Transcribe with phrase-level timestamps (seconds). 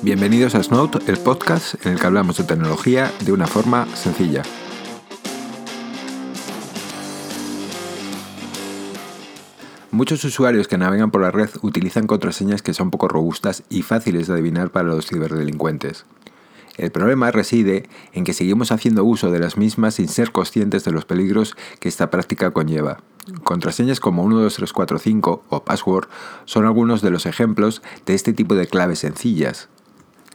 [0.00, 4.44] Bienvenidos a Snout, el podcast en el que hablamos de tecnología de una forma sencilla.
[9.90, 14.28] Muchos usuarios que navegan por la red utilizan contraseñas que son poco robustas y fáciles
[14.28, 16.06] de adivinar para los ciberdelincuentes.
[16.76, 20.92] El problema reside en que seguimos haciendo uso de las mismas sin ser conscientes de
[20.92, 22.98] los peligros que esta práctica conlleva.
[23.42, 26.06] Contraseñas como 12345 o password
[26.44, 29.68] son algunos de los ejemplos de este tipo de claves sencillas,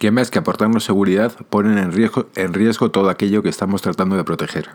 [0.04, 4.72] que más que aportarnos seguridad ponen en riesgo, todo aquello que estamos tratando de proteger.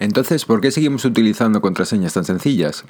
[0.00, 2.84] Entonces, ¿por qué seguimos utilizando contraseñas tan sencillas?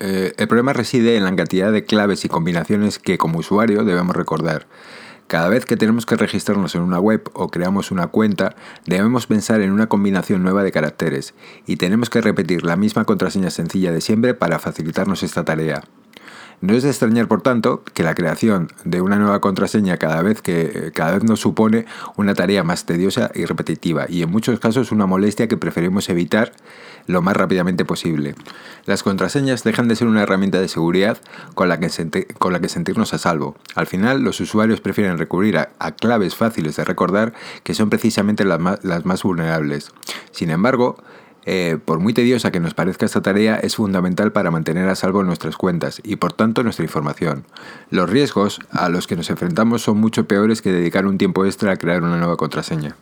[0.00, 4.16] Eh, el problema reside en la cantidad de claves y combinaciones que como usuario debemos
[4.16, 4.66] recordar.
[5.26, 9.60] Cada vez que tenemos que registrarnos en una web o creamos una cuenta, debemos pensar
[9.60, 11.34] en una combinación nueva de caracteres
[11.66, 15.82] y tenemos que repetir la misma contraseña sencilla de siempre para facilitarnos esta tarea.
[16.60, 20.40] No es de extrañar, por tanto, que la creación de una nueva contraseña cada vez,
[20.42, 24.92] que, cada vez nos supone una tarea más tediosa y repetitiva, y en muchos casos
[24.92, 26.52] una molestia que preferimos evitar
[27.06, 28.34] lo más rápidamente posible.
[28.86, 31.18] Las contraseñas dejan de ser una herramienta de seguridad
[31.54, 33.56] con la que, con la que sentirnos a salvo.
[33.74, 38.60] Al final, los usuarios prefieren recurrir a, claves fáciles de recordar que son precisamente las
[38.82, 39.92] las más vulnerables.
[40.30, 40.96] Sin embargo,
[41.46, 45.22] eh, por muy tediosa que nos parezca esta tarea, es fundamental para mantener a salvo
[45.22, 47.44] nuestras cuentas y por tanto nuestra información.
[47.90, 51.72] Los riesgos a los que nos enfrentamos son mucho peores que dedicar un tiempo extra
[51.72, 52.96] a crear una nueva contraseña.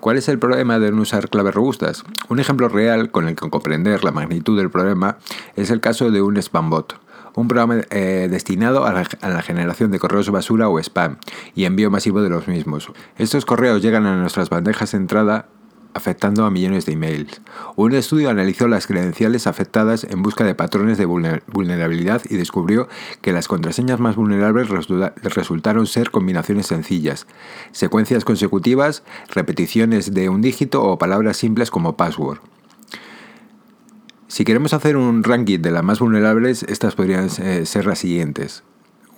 [0.00, 2.04] ¿Cuál es el problema de no usar claves robustas?
[2.28, 5.18] Un ejemplo real con el que comprender la magnitud del problema
[5.56, 7.00] es el caso de un spambot
[7.36, 11.18] un programa eh, destinado a la, a la, generación de correos basura o spam
[11.54, 12.90] y envío masivo de los mismos.
[13.18, 15.46] Estos correos llegan a nuestras bandejas de entrada
[15.96, 17.40] afectando a millones de emails.
[17.74, 22.88] Un estudio analizó las credenciales afectadas en busca de patrones de vulnerabilidad y descubrió
[23.22, 24.68] que las contraseñas más vulnerables
[25.22, 27.26] resultaron ser combinaciones sencillas,
[27.72, 32.38] secuencias consecutivas, repeticiones de un dígito o palabras simples como password.
[34.28, 38.64] Si queremos hacer un ranking de las más vulnerables, estas podrían eh, ser las siguientes.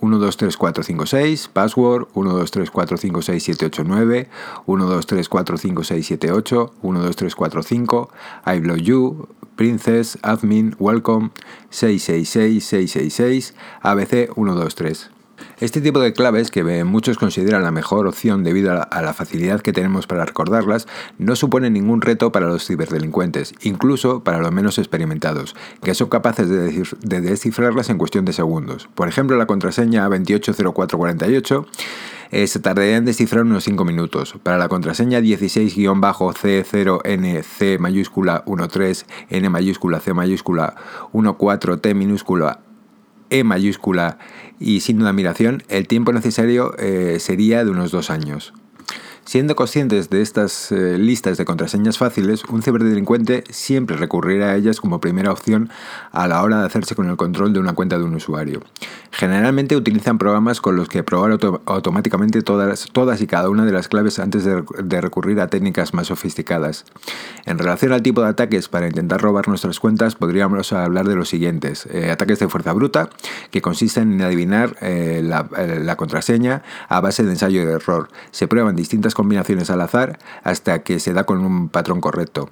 [0.01, 3.83] 1, 2, 3, 4, 5, 6, password, 1, 2, 3, 4, 5, 6, 7, 8,
[3.83, 4.27] 9,
[4.65, 8.07] 1, 2, 3, 4, 5, 6, 7, 8, 1, 2, 3, 4, 5,
[8.45, 11.31] I blow you, princess, admin, welcome,
[11.69, 15.18] 6, 6, 6, 6, 6, 6, ABC, 1, 2, 3.
[15.59, 19.73] Este tipo de claves, que muchos consideran la mejor opción debido a la facilidad que
[19.73, 25.55] tenemos para recordarlas, no supone ningún reto para los ciberdelincuentes, incluso para los menos experimentados,
[25.83, 28.89] que son capaces de descifrarlas en cuestión de segundos.
[28.95, 31.65] Por ejemplo, la contraseña 280448
[32.31, 34.35] eh, se tardaría en descifrar unos 5 minutos.
[34.43, 40.75] Para la contraseña 16-C0NC mayúscula 13, N mayúscula, C mayúscula
[41.11, 42.59] 14, T minúscula,
[43.29, 44.17] e mayúscula
[44.59, 48.53] y sin una admiración, el tiempo necesario eh, sería de unos dos años.
[49.29, 54.81] Siendo conscientes de estas eh, listas de contraseñas fáciles, un ciberdelincuente siempre recurrirá a ellas
[54.81, 55.69] como primera opción
[56.11, 58.63] a la hora de hacerse con el control de una cuenta de un usuario.
[59.11, 63.87] Generalmente utilizan programas con los que probar automáticamente todas, todas y cada una de las
[63.87, 66.85] claves antes de, recurrir a técnicas más sofisticadas.
[67.45, 71.29] En relación al tipo de ataques para intentar robar nuestras cuentas, podríamos hablar de los
[71.29, 71.87] siguientes.
[71.91, 73.09] Eh, ataques de fuerza bruta,
[73.51, 78.09] que consisten en adivinar eh, la, contraseña a base de ensayo de error.
[78.31, 82.49] Se prueban distintas combinaciones al azar hasta que se da con un patrón correcto.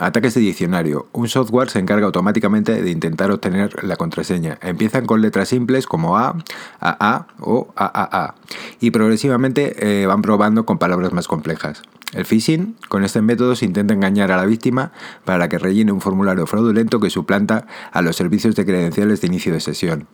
[0.00, 1.08] Ataques de diccionario.
[1.12, 4.56] Un software se encarga automáticamente de intentar obtener la contraseña.
[4.62, 6.38] Empiezan con letras simples como A,
[6.80, 8.34] AA o AAA
[8.80, 11.82] y progresivamente eh, van probando con palabras más complejas.
[12.14, 14.92] El phishing, con este método se intenta engañar a la víctima
[15.26, 19.52] para que rellene un formulario fraudulento que suplanta a los servicios de credenciales de inicio
[19.52, 20.06] de sesión.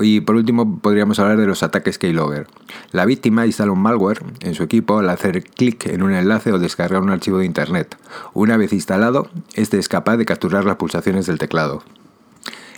[0.00, 2.46] Y por último podríamos hablar de los ataques keylogger.
[2.90, 6.58] La víctima instala un malware en su equipo al hacer clic en un enlace o
[6.58, 7.96] descargar un archivo de internet.
[8.32, 11.82] Una vez instalado, este es capaz de capturar las pulsaciones del teclado.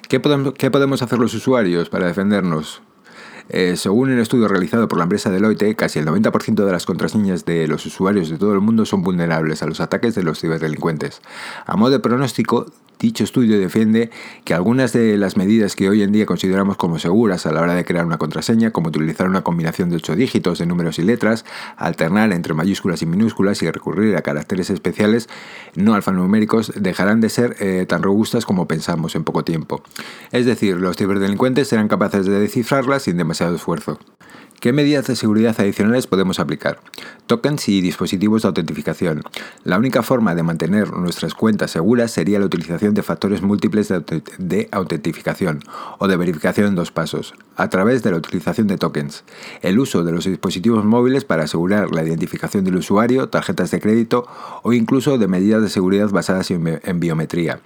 [0.09, 2.81] ¿Qué podemos, hacer los usuarios para defendernos?
[3.49, 7.45] Eh, según un estudio realizado por la empresa Deloitte, casi el 90% de las contraseñas
[7.45, 11.23] de los usuarios de todo el mundo son vulnerables a los ataques de los ciberdelincuentes.
[11.65, 12.67] A modo de pronóstico,
[12.99, 14.11] Dicho estudio defiende
[14.45, 17.75] que algunas de las medidas que hoy en día consideramos como seguras a la hora
[17.75, 21.45] de crear una contraseña, como utilizar una combinación de 8 dígitos de números y letras,
[21.77, 25.29] alternar entre mayúsculas y minúsculas y recurrir a caracteres especiales
[25.75, 29.83] no alfanuméricos, dejarán de ser eh, tan robustas como pensamos en poco tiempo.
[30.33, 33.99] Es decir, los ciberdelincuentes serán capaces de descifrarlas sin demasiado esfuerzo.
[34.61, 36.81] ¿Qué medidas de seguridad adicionales podemos aplicar?
[37.27, 39.23] Tokens y dispositivos de autentificación.
[39.65, 43.93] La única forma de mantener nuestras cuentas seguras sería la utilización de factores múltiples
[44.39, 45.61] de autentificación
[45.99, 49.25] o de verificación en dos pasos, a través de la utilización de tokens.
[49.61, 54.27] El uso de los dispositivos móviles para asegurar la identificación del usuario, tarjetas de crédito
[54.63, 57.61] o incluso de medidas de seguridad basadas en biometría.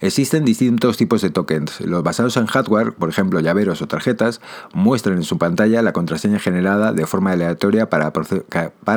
[0.00, 1.80] Existen distintos tipos de tokens.
[1.80, 4.40] Los basados en hardware, por ejemplo llaveros o tarjetas,
[4.72, 8.10] muestran en su pantalla la contraseña generada de forma aleatoria para,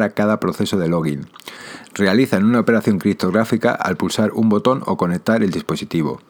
[0.10, 1.28] cada proceso de login.
[1.94, 6.22] Realizan una operación criptográfica al pulsar un botón o conectar el dispositivo.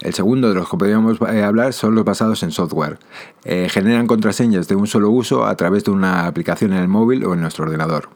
[0.00, 2.98] El segundo de los que podríamos eh, hablar son los basados en software.
[3.44, 7.24] Eh, generan contraseñas de un solo uso a través de una aplicación en el móvil
[7.24, 8.08] o en nuestro ordenador.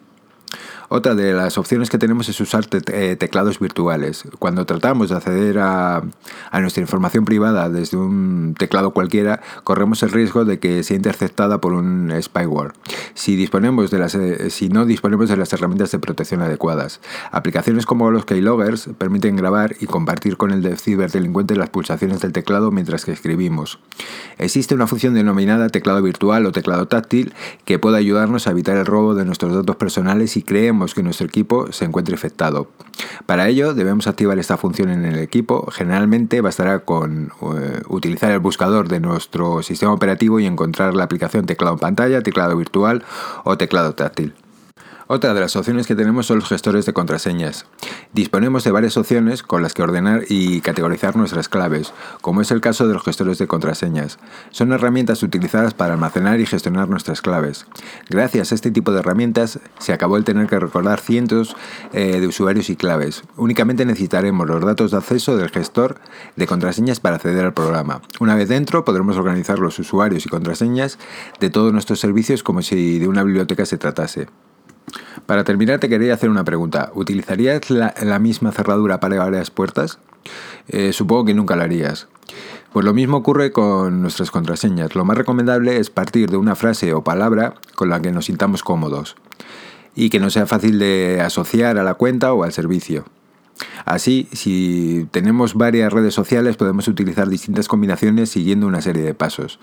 [0.91, 4.25] Otra de las opciones que tenemos es usar eh, teclados virtuales.
[4.39, 6.03] Cuando tratamos de acceder a,
[6.61, 11.75] nuestra información privada desde un teclado cualquiera, corremos el riesgo de que sea interceptada por
[11.75, 12.73] un spyware.
[13.13, 17.01] Si, disponemos de las, eh, si no disponemos de las herramientas de protección adecuadas.
[17.33, 22.71] Aplicaciones como los keyloggers permiten grabar y compartir con el ciberdelincuente las pulsaciones del teclado
[22.71, 23.79] mientras que escribimos.
[24.39, 27.35] Existe una función denominada teclado virtual o teclado táctil
[27.67, 31.27] que puede ayudarnos a evitar el robo de nuestros datos personales y creemos que nuestro
[31.27, 32.69] equipo se encuentre infectado.
[33.27, 35.71] Para ello debemos activar esta función en el equipo.
[35.71, 41.47] Generalmente bastará con eh, utilizar el buscador de nuestro sistema operativo y encontrar la aplicación
[41.47, 43.05] teclado en pantalla, teclado virtual
[43.45, 44.35] o teclado táctil.
[45.11, 47.65] Otra de las opciones que tenemos son los gestores de contraseñas.
[48.13, 52.61] Disponemos de varias opciones con las que ordenar y categorizar nuestras claves, como es el
[52.61, 54.19] caso de los gestores de contraseñas.
[54.51, 57.65] Son herramientas utilizadas para almacenar y gestionar nuestras claves.
[58.11, 61.57] Gracias a este tipo de herramientas se acabó el tener que recordar cientos
[61.95, 63.23] eh, de usuarios y claves.
[63.39, 66.03] Únicamente necesitaremos los datos de acceso del gestor
[66.37, 68.03] de contraseñas para acceder al programa.
[68.21, 70.99] Una vez dentro podremos organizar los usuarios y contraseñas
[71.41, 74.29] de todos nuestros servicios como si de una biblioteca se tratase.
[75.27, 76.91] Para terminar, te quería hacer una pregunta.
[76.95, 79.99] ¿Utilizarías la, misma cerradura para varias puertas?
[80.69, 82.09] Eh, supongo que nunca la harías.
[82.73, 84.95] Pues lo mismo ocurre con nuestras contraseñas.
[84.95, 88.63] Lo más recomendable es partir de una frase o palabra con la que nos sintamos
[88.63, 89.17] cómodos
[89.95, 93.05] y que no sea fácil de asociar a la cuenta o al servicio.
[93.89, 99.59] Así, si tenemos varias redes sociales, podemos utilizar distintas combinaciones siguiendo una serie de pasos.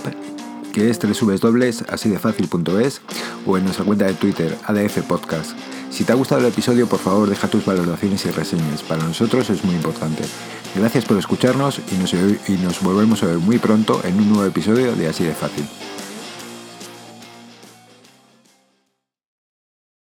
[0.72, 3.00] que es www.asidefacil.es
[3.46, 5.52] o en nuestra cuenta de Twitter, ADF Podcast.
[5.90, 8.82] Si te ha gustado el episodio, por favor deja tus valoraciones y reseñas.
[8.82, 10.24] Para nosotros es muy importante.
[10.74, 15.08] Gracias por escucharnos y nos, volvemos a ver muy pronto en un nuevo episodio de
[15.08, 15.66] Así de Fácil.